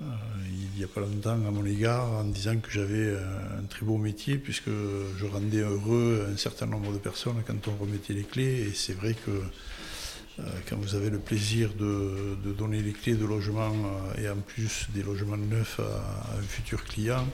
il 0.00 0.78
n'y 0.78 0.84
a 0.84 0.88
pas 0.88 1.00
longtemps 1.00 1.32
à 1.32 1.50
mon 1.50 1.64
égard 1.66 2.10
en 2.10 2.24
disant 2.24 2.56
que 2.58 2.70
j'avais 2.70 3.08
euh, 3.08 3.58
un 3.58 3.64
très 3.64 3.84
beau 3.84 3.98
métier 3.98 4.38
puisque 4.38 4.70
je 4.70 5.26
rendais 5.26 5.58
heureux 5.58 6.26
un 6.32 6.36
certain 6.36 6.66
nombre 6.66 6.92
de 6.92 6.98
personnes 6.98 7.42
quand 7.46 7.68
on 7.68 7.76
remettait 7.76 8.14
les 8.14 8.22
clés. 8.22 8.68
Et 8.68 8.72
c'est 8.74 8.94
vrai 8.94 9.14
que 9.14 9.30
euh, 9.30 10.42
quand 10.68 10.76
vous 10.76 10.94
avez 10.94 11.10
le 11.10 11.18
plaisir 11.18 11.74
de, 11.74 12.36
donner 12.52 12.80
les 12.80 12.92
clés 12.92 13.14
de 13.14 13.26
logement 13.26 13.72
et 14.18 14.28
en 14.28 14.36
plus 14.36 14.86
des 14.94 15.02
logements 15.02 15.36
neufs 15.36 15.80
à, 15.80 16.38
un 16.38 16.42
futur 16.42 16.84
client, 16.84 17.26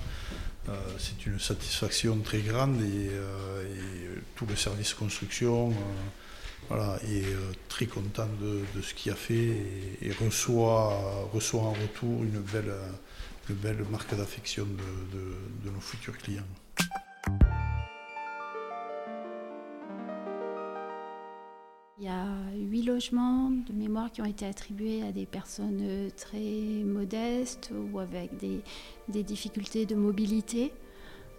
c'est 0.98 1.26
une 1.26 1.38
satisfaction 1.38 2.18
très 2.18 2.40
grande. 2.40 2.80
Et, 2.82 3.10
tout 4.34 4.46
le 4.46 4.56
service 4.56 4.92
construction 4.92 5.72
voilà, 6.68 6.98
est 7.04 7.24
euh, 7.24 7.52
très 7.68 7.86
content 7.86 8.28
de, 8.40 8.82
ce 8.82 8.94
qu'il 8.94 9.12
a 9.12 9.14
fait 9.14 9.56
et, 10.02 10.12
reçoit, 10.12 11.28
reçoit 11.32 11.62
en 11.62 11.72
retour 11.72 12.24
une 12.24 12.40
belle, 12.40 12.72
une 13.48 13.56
belle 13.56 13.84
marque 13.90 14.16
d'affection 14.16 14.64
de, 14.64 15.70
nos 15.70 15.80
futurs 15.80 16.16
clients. 16.18 16.42
Il 21.98 22.04
y 22.04 22.08
a 22.08 22.26
huit 22.54 22.82
logements 22.82 23.50
de 23.50 23.72
mémoire 23.72 24.12
qui 24.12 24.20
ont 24.20 24.26
été 24.26 24.44
attribués 24.44 25.02
à 25.02 25.12
des 25.12 25.24
personnes 25.24 26.10
très 26.16 26.84
modestes 26.84 27.72
ou 27.92 27.98
avec 27.98 28.36
des, 28.36 28.60
des 29.08 29.22
difficultés 29.22 29.86
de 29.86 29.94
mobilité. 29.94 30.72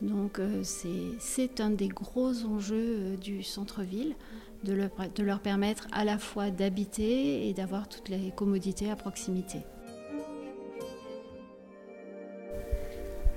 Donc 0.02 0.40
euh, 0.40 0.62
c'est 0.64 1.60
un 1.60 1.72
des 1.72 1.88
gros 1.88 2.46
enjeux 2.46 2.98
euh, 3.00 3.18
du 3.18 3.42
centre-ville 3.44 4.16
de 4.64 5.24
leur, 5.24 5.40
permettre 5.40 5.88
à 5.92 6.04
la 6.04 6.18
fois 6.18 6.50
d'habiter 6.50 7.48
et 7.48 7.54
d'avoir 7.54 7.88
toutes 7.88 8.10
les 8.10 8.32
commodités 8.36 8.90
à 8.90 8.96
proximité. 8.96 9.60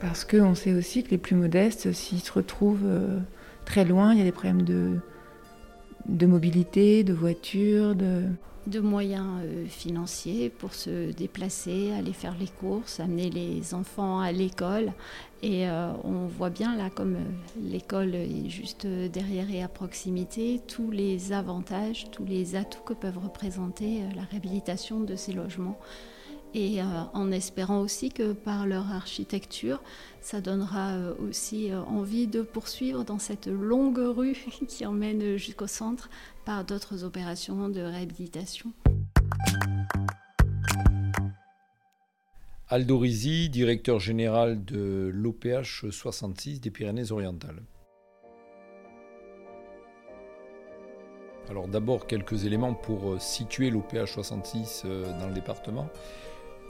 Parce 0.00 0.24
qu'on 0.24 0.54
sait 0.54 0.72
aussi 0.72 1.02
que 1.04 1.10
les 1.10 1.18
plus 1.18 1.36
modestes, 1.36 1.92
s'ils 1.92 2.20
se 2.20 2.32
retrouvent 2.32 2.86
euh, 2.86 3.18
très 3.66 3.84
loin, 3.84 4.12
il 4.12 4.18
y 4.18 4.22
a 4.22 4.24
des 4.24 4.32
problèmes 4.32 4.62
de, 4.62 4.96
de 6.08 6.26
mobilité, 6.26 7.04
de 7.04 7.12
voiture, 7.12 7.94
de 7.94 8.24
de 8.67 8.81
moyens 8.81 9.43
euh, 9.43 9.67
financiers 9.67 10.50
pour 10.50 10.75
se 10.75 11.12
déplacer, 11.12 11.93
aller 11.93 12.12
faire 12.12 12.37
les 12.38 12.49
courses, 12.49 13.00
amener 13.00 13.31
les 13.31 13.75
enfants 13.75 14.21
à 14.21 14.33
l'école. 14.33 14.93
Et 15.43 15.69
euh, 15.69 15.93
on 16.05 16.26
voit 16.26 16.50
bien 16.50 16.76
là, 16.76 16.90
comme 16.90 17.17
euh, 17.17 17.25
l'école 17.62 18.14
est 18.14 18.49
juste 18.49 18.87
derrière 18.87 19.50
et 19.50 19.62
à 19.62 19.69
proximité, 19.69 20.61
tous 20.67 20.90
les 20.90 21.33
avantages, 21.33 22.11
tous 22.11 22.25
les 22.25 22.57
atouts 22.57 22.83
que 22.83 22.95
peuvent 22.95 23.19
représenter 23.19 24.02
la 24.14 24.23
réhabilitation 24.23 25.00
de 25.00 25.17
ces 25.17 25.33
logements 25.33 25.79
et 26.54 26.80
en 26.83 27.30
espérant 27.33 27.80
aussi 27.80 28.11
que 28.11 28.33
par 28.33 28.66
leur 28.66 28.90
architecture, 28.92 29.83
ça 30.21 30.40
donnera 30.40 30.97
aussi 31.19 31.71
envie 31.75 32.26
de 32.26 32.42
poursuivre 32.42 33.04
dans 33.04 33.19
cette 33.19 33.47
longue 33.47 33.99
rue 33.99 34.37
qui 34.69 34.85
emmène 34.87 35.37
jusqu'au 35.37 35.66
centre 35.66 36.11
par 36.45 36.64
d'autres 36.64 37.04
opérations 37.04 37.69
de 37.69 37.80
réhabilitation. 37.80 38.73
Aldo 42.73 42.99
Rizzi, 42.99 43.49
directeur 43.49 43.99
général 43.99 44.64
de 44.64 45.11
l'OPH 45.12 45.90
66 45.90 46.61
des 46.61 46.71
Pyrénées-Orientales. 46.71 47.64
Alors 51.49 51.66
d'abord 51.66 52.07
quelques 52.07 52.45
éléments 52.45 52.75
pour 52.75 53.21
situer 53.21 53.71
l'OPH 53.71 54.12
66 54.12 54.83
euh, 54.85 55.19
dans 55.19 55.26
le 55.26 55.35
département. 55.35 55.88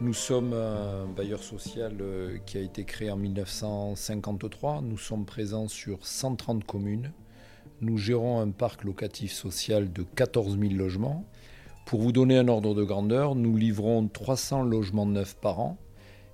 Nous 0.01 0.15
sommes 0.15 0.55
un 0.55 1.07
bailleur 1.07 1.43
social 1.43 1.97
euh, 2.01 2.39
qui 2.47 2.57
a 2.57 2.61
été 2.61 2.85
créé 2.85 3.11
en 3.11 3.17
1953. 3.17 4.81
Nous 4.81 4.97
sommes 4.97 5.27
présents 5.27 5.69
sur 5.69 6.07
130 6.07 6.65
communes 6.65 7.13
nous 7.81 7.97
gérons 7.97 8.41
un 8.41 8.51
parc 8.51 8.85
locatif 8.85 9.33
social 9.33 9.93
de 9.93 10.03
14 10.03 10.59
000 10.59 10.75
logements. 10.75 11.25
Pour 11.87 12.01
vous 12.01 12.13
donner 12.13 12.37
un 12.37 12.49
ordre 12.49 12.75
de 12.75 12.85
grandeur, 12.85 13.35
nous 13.35 13.57
livrons 13.57 14.07
300 14.07 14.63
logements 14.63 15.07
neufs 15.07 15.35
par 15.37 15.61
an 15.61 15.79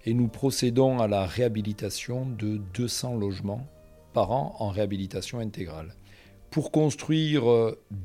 et 0.05 0.13
nous 0.13 0.29
procédons 0.29 0.99
à 0.99 1.07
la 1.07 1.25
réhabilitation 1.25 2.27
de 2.27 2.61
200 2.75 3.15
logements 3.15 3.67
par 4.13 4.33
an 4.33 4.57
en 4.59 4.71
réhabilitation 4.71 5.39
intégrale. 5.39 5.95
Pour 6.51 6.71
construire 6.71 7.45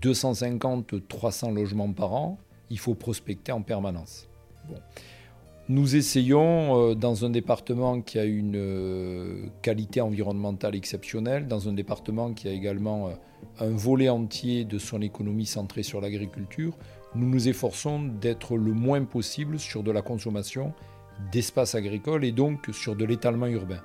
250-300 0.01 1.53
logements 1.53 1.93
par 1.93 2.13
an, 2.13 2.37
il 2.69 2.79
faut 2.79 2.95
prospecter 2.95 3.51
en 3.51 3.61
permanence. 3.61 4.27
Nous 5.71 5.95
essayons, 5.95 6.89
euh, 6.89 6.95
dans 6.95 7.23
un 7.23 7.29
département 7.29 8.01
qui 8.01 8.19
a 8.19 8.25
une 8.25 8.57
euh, 8.57 9.45
qualité 9.61 10.01
environnementale 10.01 10.75
exceptionnelle, 10.75 11.47
dans 11.47 11.69
un 11.69 11.71
département 11.71 12.33
qui 12.33 12.49
a 12.49 12.51
également 12.51 13.07
euh, 13.07 13.11
un 13.57 13.69
volet 13.69 14.09
entier 14.09 14.65
de 14.65 14.77
son 14.77 15.01
économie 15.01 15.45
centré 15.45 15.81
sur 15.81 16.01
l'agriculture, 16.01 16.77
nous 17.15 17.25
nous 17.25 17.47
efforçons 17.47 18.03
d'être 18.03 18.57
le 18.57 18.73
moins 18.73 19.05
possible 19.05 19.59
sur 19.59 19.81
de 19.81 19.91
la 19.91 20.01
consommation 20.01 20.73
d'espaces 21.31 21.73
agricoles 21.73 22.25
et 22.25 22.33
donc 22.33 22.67
sur 22.73 22.97
de 22.97 23.05
l'étalement 23.05 23.47
urbain. 23.47 23.79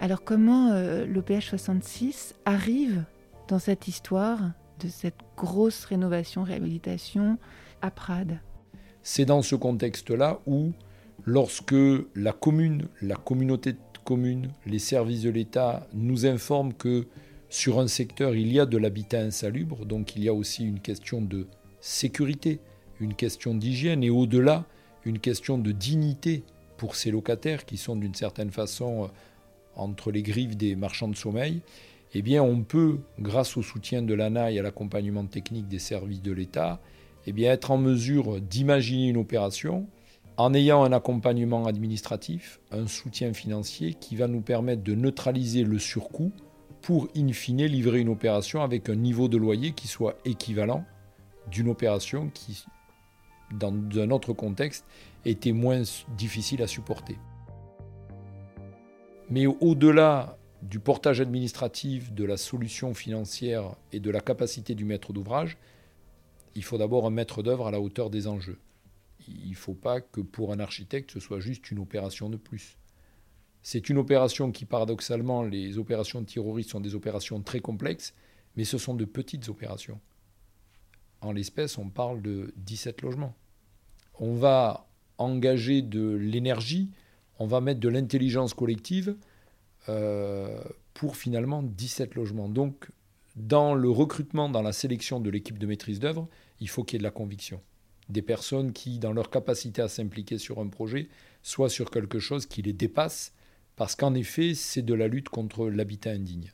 Alors 0.00 0.24
comment 0.24 0.74
l'OPH 1.06 1.50
66 1.50 2.34
arrive 2.44 3.04
dans 3.46 3.60
cette 3.60 3.86
histoire? 3.86 4.40
De 4.80 4.88
cette 4.88 5.20
grosse 5.36 5.84
rénovation, 5.84 6.42
réhabilitation 6.42 7.38
à 7.82 7.90
Prades. 7.90 8.40
C'est 9.02 9.24
dans 9.24 9.42
ce 9.42 9.54
contexte-là 9.54 10.40
où, 10.46 10.72
lorsque 11.24 11.74
la 12.14 12.32
commune, 12.32 12.88
la 13.02 13.16
communauté 13.16 13.72
de 13.72 13.78
communes, 14.04 14.50
les 14.66 14.78
services 14.78 15.22
de 15.22 15.30
l'État 15.30 15.86
nous 15.92 16.26
informent 16.26 16.72
que 16.72 17.06
sur 17.48 17.78
un 17.78 17.88
secteur, 17.88 18.34
il 18.34 18.52
y 18.52 18.58
a 18.58 18.66
de 18.66 18.76
l'habitat 18.76 19.20
insalubre, 19.20 19.86
donc 19.86 20.16
il 20.16 20.24
y 20.24 20.28
a 20.28 20.34
aussi 20.34 20.64
une 20.64 20.80
question 20.80 21.20
de 21.20 21.46
sécurité, 21.80 22.60
une 23.00 23.14
question 23.14 23.54
d'hygiène 23.54 24.02
et 24.02 24.10
au-delà, 24.10 24.64
une 25.04 25.20
question 25.20 25.58
de 25.58 25.72
dignité 25.72 26.42
pour 26.76 26.96
ces 26.96 27.10
locataires 27.10 27.64
qui 27.64 27.76
sont 27.76 27.96
d'une 27.96 28.14
certaine 28.14 28.50
façon 28.50 29.04
euh, 29.04 29.06
entre 29.76 30.10
les 30.10 30.22
griffes 30.22 30.56
des 30.56 30.74
marchands 30.74 31.08
de 31.08 31.16
sommeil 31.16 31.62
eh 32.14 32.40
on 32.40 32.62
peut, 32.62 33.00
grâce 33.18 33.56
au 33.56 33.62
soutien 33.62 34.02
de 34.02 34.14
l'ANA 34.14 34.50
et 34.50 34.58
à 34.58 34.62
l'accompagnement 34.62 35.26
technique 35.26 35.68
des 35.68 35.78
services 35.78 36.22
de 36.22 36.32
l'État, 36.32 36.80
eh 37.26 37.42
être 37.42 37.70
en 37.70 37.78
mesure 37.78 38.40
d'imaginer 38.40 39.08
une 39.08 39.16
opération 39.16 39.86
en 40.36 40.54
ayant 40.54 40.84
un 40.84 40.92
accompagnement 40.92 41.66
administratif, 41.66 42.60
un 42.70 42.86
soutien 42.86 43.32
financier 43.32 43.94
qui 43.94 44.16
va 44.16 44.28
nous 44.28 44.42
permettre 44.42 44.82
de 44.82 44.94
neutraliser 44.94 45.64
le 45.64 45.78
surcoût 45.78 46.32
pour 46.82 47.08
in 47.16 47.32
fine 47.32 47.64
livrer 47.64 48.00
une 48.00 48.10
opération 48.10 48.62
avec 48.62 48.88
un 48.88 48.94
niveau 48.94 49.28
de 49.28 49.36
loyer 49.36 49.72
qui 49.72 49.88
soit 49.88 50.18
équivalent 50.24 50.84
d'une 51.50 51.68
opération 51.68 52.30
qui, 52.32 52.64
dans 53.52 53.72
un 53.98 54.10
autre 54.10 54.32
contexte, 54.32 54.84
était 55.24 55.52
moins 55.52 55.82
difficile 56.16 56.62
à 56.62 56.66
supporter. 56.66 57.18
Mais 59.30 59.46
au-delà 59.46 60.38
du 60.68 60.80
portage 60.80 61.20
administratif, 61.20 62.12
de 62.12 62.24
la 62.24 62.36
solution 62.36 62.92
financière 62.92 63.76
et 63.92 64.00
de 64.00 64.10
la 64.10 64.20
capacité 64.20 64.74
du 64.74 64.84
maître 64.84 65.12
d'ouvrage, 65.12 65.58
il 66.56 66.64
faut 66.64 66.78
d'abord 66.78 67.06
un 67.06 67.10
maître 67.10 67.42
d'œuvre 67.42 67.68
à 67.68 67.70
la 67.70 67.80
hauteur 67.80 68.10
des 68.10 68.26
enjeux. 68.26 68.58
Il 69.28 69.50
ne 69.50 69.54
faut 69.54 69.74
pas 69.74 70.00
que 70.00 70.20
pour 70.20 70.52
un 70.52 70.58
architecte 70.58 71.12
ce 71.12 71.20
soit 71.20 71.40
juste 71.40 71.70
une 71.70 71.78
opération 71.78 72.28
de 72.28 72.36
plus. 72.36 72.78
C'est 73.62 73.88
une 73.88 73.98
opération 73.98 74.52
qui, 74.52 74.64
paradoxalement, 74.64 75.42
les 75.42 75.78
opérations 75.78 76.22
terroristes 76.24 76.70
sont 76.70 76.80
des 76.80 76.94
opérations 76.94 77.42
très 77.42 77.60
complexes, 77.60 78.14
mais 78.56 78.64
ce 78.64 78.78
sont 78.78 78.94
de 78.94 79.04
petites 79.04 79.48
opérations. 79.48 80.00
En 81.20 81.32
l'espèce, 81.32 81.78
on 81.78 81.88
parle 81.88 82.22
de 82.22 82.52
17 82.56 83.02
logements. 83.02 83.34
On 84.18 84.34
va 84.34 84.88
engager 85.18 85.82
de 85.82 86.14
l'énergie, 86.14 86.90
on 87.38 87.46
va 87.46 87.60
mettre 87.60 87.80
de 87.80 87.88
l'intelligence 87.88 88.54
collective, 88.54 89.16
euh, 89.88 90.60
pour 90.94 91.16
finalement 91.16 91.62
17 91.62 92.14
logements. 92.14 92.48
Donc, 92.48 92.88
dans 93.36 93.74
le 93.74 93.90
recrutement, 93.90 94.48
dans 94.48 94.62
la 94.62 94.72
sélection 94.72 95.20
de 95.20 95.30
l'équipe 95.30 95.58
de 95.58 95.66
maîtrise 95.66 96.00
d'œuvre, 96.00 96.28
il 96.60 96.68
faut 96.68 96.84
qu'il 96.84 96.96
y 96.96 96.98
ait 96.98 97.00
de 97.00 97.04
la 97.04 97.10
conviction. 97.10 97.60
Des 98.08 98.22
personnes 98.22 98.72
qui, 98.72 98.98
dans 98.98 99.12
leur 99.12 99.30
capacité 99.30 99.82
à 99.82 99.88
s'impliquer 99.88 100.38
sur 100.38 100.58
un 100.58 100.68
projet, 100.68 101.08
soient 101.42 101.68
sur 101.68 101.90
quelque 101.90 102.18
chose 102.18 102.46
qui 102.46 102.62
les 102.62 102.72
dépasse, 102.72 103.32
parce 103.76 103.94
qu'en 103.94 104.14
effet, 104.14 104.54
c'est 104.54 104.82
de 104.82 104.94
la 104.94 105.06
lutte 105.06 105.28
contre 105.28 105.68
l'habitat 105.68 106.10
indigne. 106.10 106.50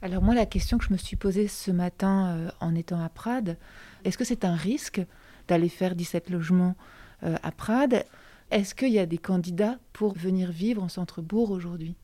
Alors 0.00 0.22
moi, 0.22 0.34
la 0.34 0.46
question 0.46 0.78
que 0.78 0.84
je 0.84 0.92
me 0.92 0.98
suis 0.98 1.16
posée 1.16 1.48
ce 1.48 1.70
matin 1.70 2.28
euh, 2.28 2.50
en 2.60 2.74
étant 2.74 3.02
à 3.02 3.08
Prades, 3.08 3.56
est-ce 4.04 4.16
que 4.16 4.24
c'est 4.24 4.44
un 4.44 4.54
risque 4.54 5.00
d'aller 5.48 5.68
faire 5.68 5.96
17 5.96 6.30
logements 6.30 6.76
euh, 7.24 7.36
à 7.42 7.50
Prades? 7.50 8.04
Est-ce 8.50 8.74
qu'il 8.74 8.92
y 8.92 8.98
a 8.98 9.06
des 9.06 9.18
candidats 9.18 9.78
pour 9.92 10.14
venir 10.14 10.50
vivre 10.50 10.82
en 10.82 10.88
centre-bourg 10.88 11.50
aujourd'hui? 11.50 11.96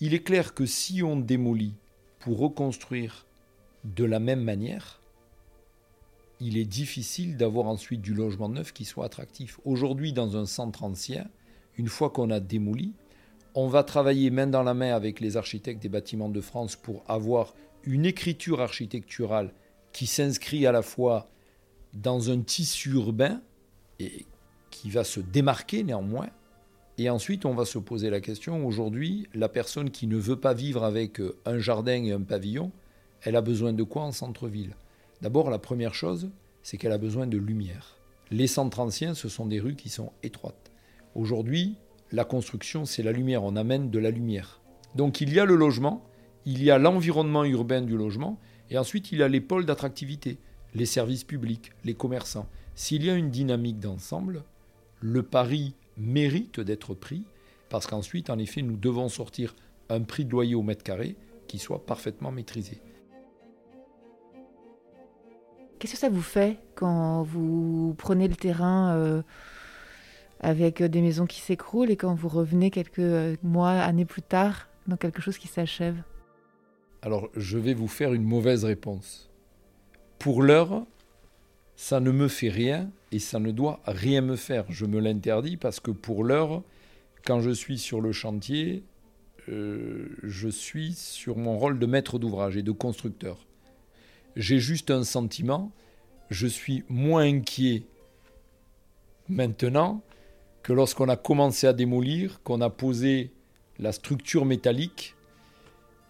Il 0.00 0.14
est 0.14 0.22
clair 0.22 0.54
que 0.54 0.66
si 0.66 1.02
on 1.02 1.16
démolit 1.16 1.74
pour 2.18 2.38
reconstruire 2.38 3.26
de 3.84 4.04
la 4.04 4.18
même 4.18 4.42
manière, 4.42 5.00
il 6.40 6.56
est 6.56 6.64
difficile 6.64 7.36
d'avoir 7.36 7.66
ensuite 7.66 8.00
du 8.00 8.14
logement 8.14 8.48
neuf 8.48 8.72
qui 8.72 8.84
soit 8.84 9.04
attractif. 9.04 9.60
Aujourd'hui, 9.64 10.12
dans 10.12 10.36
un 10.36 10.46
centre 10.46 10.84
ancien, 10.84 11.28
une 11.76 11.88
fois 11.88 12.10
qu'on 12.10 12.30
a 12.30 12.40
démoli, 12.40 12.94
on 13.54 13.68
va 13.68 13.84
travailler 13.84 14.30
main 14.30 14.46
dans 14.46 14.62
la 14.62 14.74
main 14.74 14.94
avec 14.94 15.20
les 15.20 15.36
architectes 15.36 15.82
des 15.82 15.88
bâtiments 15.88 16.28
de 16.28 16.40
France 16.40 16.76
pour 16.76 17.02
avoir 17.08 17.54
une 17.84 18.06
écriture 18.06 18.60
architecturale 18.60 19.52
qui 19.92 20.06
s'inscrit 20.06 20.66
à 20.66 20.72
la 20.72 20.82
fois 20.82 21.28
dans 21.92 22.30
un 22.30 22.40
tissu 22.40 22.90
urbain 22.92 23.42
et 23.98 24.24
qui 24.70 24.90
va 24.90 25.04
se 25.04 25.20
démarquer 25.20 25.82
néanmoins, 25.82 26.28
et 27.02 27.08
ensuite, 27.08 27.46
on 27.46 27.54
va 27.54 27.64
se 27.64 27.78
poser 27.78 28.10
la 28.10 28.20
question, 28.20 28.66
aujourd'hui, 28.66 29.26
la 29.32 29.48
personne 29.48 29.90
qui 29.90 30.06
ne 30.06 30.18
veut 30.18 30.38
pas 30.38 30.52
vivre 30.52 30.84
avec 30.84 31.18
euh, 31.18 31.34
un 31.46 31.58
jardin 31.58 32.04
et 32.04 32.12
un 32.12 32.20
pavillon, 32.20 32.72
elle 33.22 33.36
a 33.36 33.40
besoin 33.40 33.72
de 33.72 33.82
quoi 33.82 34.02
en 34.02 34.12
centre-ville? 34.12 34.76
D'abord, 35.22 35.48
la 35.48 35.58
première 35.58 35.94
chose, 35.94 36.28
c'est 36.62 36.76
qu'elle 36.76 36.92
a 36.92 36.98
besoin 36.98 37.26
de 37.26 37.38
lumière. 37.38 37.96
Les 38.30 38.46
centres 38.46 38.80
anciens, 38.80 39.14
ce 39.14 39.30
sont 39.30 39.46
des 39.46 39.60
rues 39.60 39.76
qui 39.76 39.88
sont 39.88 40.12
étroites. 40.22 40.70
Aujourd'hui, 41.14 41.76
la 42.12 42.26
construction, 42.26 42.84
c'est 42.84 43.02
la 43.02 43.12
lumière, 43.12 43.44
on 43.44 43.56
amène 43.56 43.88
de 43.88 43.98
la 43.98 44.10
lumière. 44.10 44.60
Donc 44.94 45.22
il 45.22 45.32
y 45.32 45.40
a 45.40 45.46
le 45.46 45.56
logement, 45.56 46.04
il 46.44 46.62
y 46.62 46.70
a 46.70 46.76
l'environnement 46.76 47.44
urbain 47.44 47.80
du 47.80 47.96
logement, 47.96 48.38
et 48.68 48.76
ensuite 48.76 49.10
il 49.10 49.20
y 49.20 49.22
a 49.22 49.28
les 49.28 49.40
pôles 49.40 49.64
d'attractivité, 49.64 50.36
les 50.74 50.84
services 50.84 51.24
publics, 51.24 51.72
les 51.82 51.94
commerçants. 51.94 52.46
S'il 52.74 53.06
y 53.06 53.08
a 53.08 53.14
une 53.14 53.30
dynamique 53.30 53.80
d'ensemble, 53.80 54.44
le 55.00 55.22
pari 55.22 55.74
mérite 55.96 56.60
d'être 56.60 56.94
pris, 56.94 57.24
parce 57.68 57.86
qu'ensuite, 57.86 58.30
en 58.30 58.38
effet, 58.38 58.62
nous 58.62 58.76
devons 58.76 59.08
sortir 59.08 59.54
un 59.88 60.02
prix 60.02 60.24
de 60.24 60.30
loyer 60.30 60.54
au 60.54 60.62
mètre 60.62 60.82
carré 60.82 61.16
qui 61.46 61.58
soit 61.58 61.84
parfaitement 61.84 62.30
maîtrisé. 62.30 62.80
Qu'est-ce 65.78 65.94
que 65.94 65.98
ça 65.98 66.10
vous 66.10 66.22
fait 66.22 66.58
quand 66.74 67.22
vous 67.22 67.94
prenez 67.96 68.28
le 68.28 68.36
terrain 68.36 68.94
euh, 68.94 69.22
avec 70.40 70.82
des 70.82 71.00
maisons 71.00 71.26
qui 71.26 71.40
s'écroulent 71.40 71.90
et 71.90 71.96
quand 71.96 72.14
vous 72.14 72.28
revenez 72.28 72.70
quelques 72.70 72.98
euh, 72.98 73.36
mois, 73.42 73.70
années 73.70 74.04
plus 74.04 74.22
tard 74.22 74.68
dans 74.86 74.96
quelque 74.96 75.22
chose 75.22 75.38
qui 75.38 75.48
s'achève? 75.48 75.96
Alors, 77.02 77.30
je 77.34 77.56
vais 77.56 77.72
vous 77.72 77.88
faire 77.88 78.12
une 78.12 78.24
mauvaise 78.24 78.64
réponse. 78.64 79.30
Pour 80.18 80.42
l'heure, 80.42 80.84
ça 81.76 81.98
ne 81.98 82.10
me 82.10 82.28
fait 82.28 82.50
rien 82.50 82.90
et 83.12 83.18
ça 83.18 83.38
ne 83.38 83.50
doit 83.50 83.80
rien 83.84 84.20
me 84.20 84.36
faire. 84.36 84.64
Je 84.68 84.86
me 84.86 85.00
l'interdis 85.00 85.56
parce 85.56 85.80
que 85.80 85.90
pour 85.90 86.24
l'heure, 86.24 86.62
quand 87.24 87.40
je 87.40 87.50
suis 87.50 87.78
sur 87.78 88.00
le 88.00 88.12
chantier, 88.12 88.84
euh, 89.48 90.08
je 90.22 90.48
suis 90.48 90.92
sur 90.92 91.36
mon 91.36 91.58
rôle 91.58 91.78
de 91.78 91.86
maître 91.86 92.18
d'ouvrage 92.18 92.56
et 92.56 92.62
de 92.62 92.72
constructeur. 92.72 93.46
J'ai 94.36 94.58
juste 94.58 94.90
un 94.90 95.02
sentiment, 95.02 95.72
je 96.30 96.46
suis 96.46 96.84
moins 96.88 97.24
inquiet 97.24 97.82
maintenant 99.28 100.02
que 100.62 100.72
lorsqu'on 100.72 101.08
a 101.08 101.16
commencé 101.16 101.66
à 101.66 101.72
démolir, 101.72 102.42
qu'on 102.42 102.60
a 102.60 102.70
posé 102.70 103.32
la 103.78 103.92
structure 103.92 104.44
métallique 104.44 105.16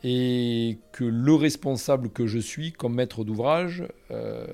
et 0.03 0.79
que 0.93 1.05
le 1.05 1.35
responsable 1.35 2.11
que 2.11 2.27
je 2.27 2.39
suis 2.39 2.73
comme 2.73 2.95
maître 2.95 3.25
d'ouvrage 3.25 3.85
euh, 4.11 4.47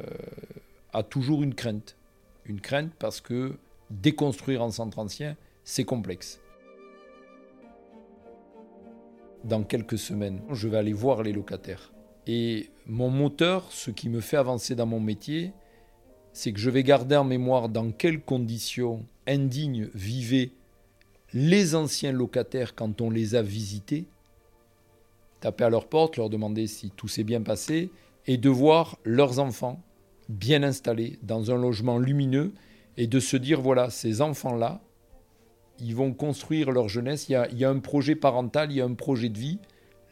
a 0.92 1.02
toujours 1.02 1.42
une 1.42 1.54
crainte. 1.54 1.95
Une 2.48 2.60
crainte 2.60 2.92
parce 2.98 3.20
que 3.20 3.58
déconstruire 3.90 4.62
un 4.62 4.70
centre 4.70 4.98
ancien, 4.98 5.36
c'est 5.64 5.84
complexe. 5.84 6.40
Dans 9.44 9.62
quelques 9.62 9.98
semaines, 9.98 10.40
je 10.50 10.68
vais 10.68 10.78
aller 10.78 10.92
voir 10.92 11.22
les 11.22 11.32
locataires. 11.32 11.92
Et 12.26 12.70
mon 12.86 13.10
moteur, 13.10 13.70
ce 13.70 13.90
qui 13.90 14.08
me 14.08 14.20
fait 14.20 14.36
avancer 14.36 14.74
dans 14.74 14.86
mon 14.86 15.00
métier, 15.00 15.52
c'est 16.32 16.52
que 16.52 16.58
je 16.58 16.70
vais 16.70 16.82
garder 16.82 17.16
en 17.16 17.24
mémoire 17.24 17.68
dans 17.68 17.90
quelles 17.92 18.20
conditions 18.20 19.04
indignes 19.26 19.88
vivaient 19.94 20.50
les 21.32 21.74
anciens 21.74 22.12
locataires 22.12 22.74
quand 22.74 23.00
on 23.00 23.10
les 23.10 23.34
a 23.34 23.42
visités, 23.42 24.06
taper 25.40 25.64
à 25.64 25.70
leur 25.70 25.86
porte, 25.88 26.16
leur 26.16 26.30
demander 26.30 26.66
si 26.66 26.90
tout 26.90 27.08
s'est 27.08 27.24
bien 27.24 27.42
passé, 27.42 27.90
et 28.26 28.36
de 28.36 28.48
voir 28.48 28.98
leurs 29.04 29.38
enfants 29.38 29.80
bien 30.28 30.62
installés, 30.62 31.18
dans 31.22 31.50
un 31.50 31.56
logement 31.56 31.98
lumineux, 31.98 32.52
et 32.96 33.06
de 33.06 33.20
se 33.20 33.36
dire, 33.36 33.60
voilà, 33.60 33.90
ces 33.90 34.22
enfants-là, 34.22 34.80
ils 35.78 35.94
vont 35.94 36.12
construire 36.12 36.70
leur 36.70 36.88
jeunesse, 36.88 37.28
il 37.28 37.32
y, 37.52 37.64
a, 37.64 37.70
un 37.70 37.78
projet 37.78 38.14
parental, 38.14 38.72
il 38.72 38.78
y 38.78 38.80
a 38.80 38.84
un 38.84 38.94
projet 38.94 39.28
de 39.28 39.38
vie, 39.38 39.58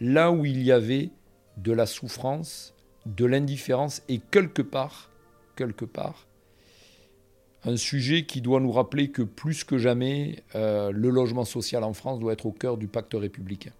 là 0.00 0.30
où 0.30 0.44
il 0.44 0.62
y 0.62 0.72
avait 0.72 1.10
de 1.56 1.72
la 1.72 1.86
souffrance, 1.86 2.74
de 3.06 3.24
l'indifférence, 3.24 4.02
et 4.08 4.18
quelque 4.18 4.62
part, 4.62 5.10
quelque 5.56 5.84
part, 5.84 6.26
un 7.64 7.76
sujet 7.76 8.26
qui 8.26 8.42
doit 8.42 8.60
nous 8.60 8.72
rappeler 8.72 9.10
que 9.10 9.22
plus 9.22 9.64
que 9.64 9.78
jamais, 9.78 10.42
euh, 10.54 10.90
le 10.92 11.08
logement 11.08 11.46
social 11.46 11.82
en 11.82 11.94
France 11.94 12.20
doit 12.20 12.34
être 12.34 12.44
au 12.44 12.52
cœur 12.52 12.76
du 12.76 12.88
pacte 12.88 13.14
républicain. 13.14 13.72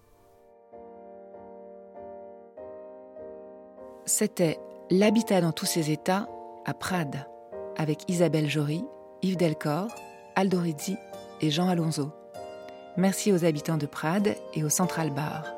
C'était 4.05 4.59
L'habitat 4.91 5.41
dans 5.41 5.51
tous 5.51 5.65
ses 5.65 5.89
états 5.89 6.29
à 6.63 6.75
Prades, 6.75 7.25
avec 7.75 8.07
Isabelle 8.07 8.47
Jory, 8.47 8.85
Yves 9.23 9.35
Delcor, 9.35 9.87
Aldo 10.35 10.59
Rizzi 10.59 10.95
et 11.41 11.49
Jean 11.49 11.69
Alonso. 11.69 12.11
Merci 12.95 13.33
aux 13.33 13.45
habitants 13.45 13.79
de 13.79 13.87
Prades 13.87 14.35
et 14.53 14.63
au 14.63 14.69
Central 14.69 15.09
Bar. 15.09 15.51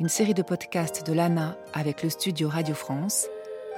Une 0.00 0.08
série 0.08 0.34
de 0.34 0.42
podcasts 0.42 1.06
de 1.06 1.12
l'ANA 1.12 1.56
avec 1.74 2.02
le 2.02 2.10
studio 2.10 2.48
Radio 2.48 2.74
France, 2.74 3.28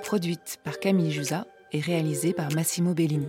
produite 0.02 0.58
par 0.64 0.78
Camille 0.78 1.12
Jusa 1.12 1.44
et 1.72 1.80
réalisée 1.80 2.32
par 2.32 2.50
Massimo 2.54 2.94
Bellini. 2.94 3.28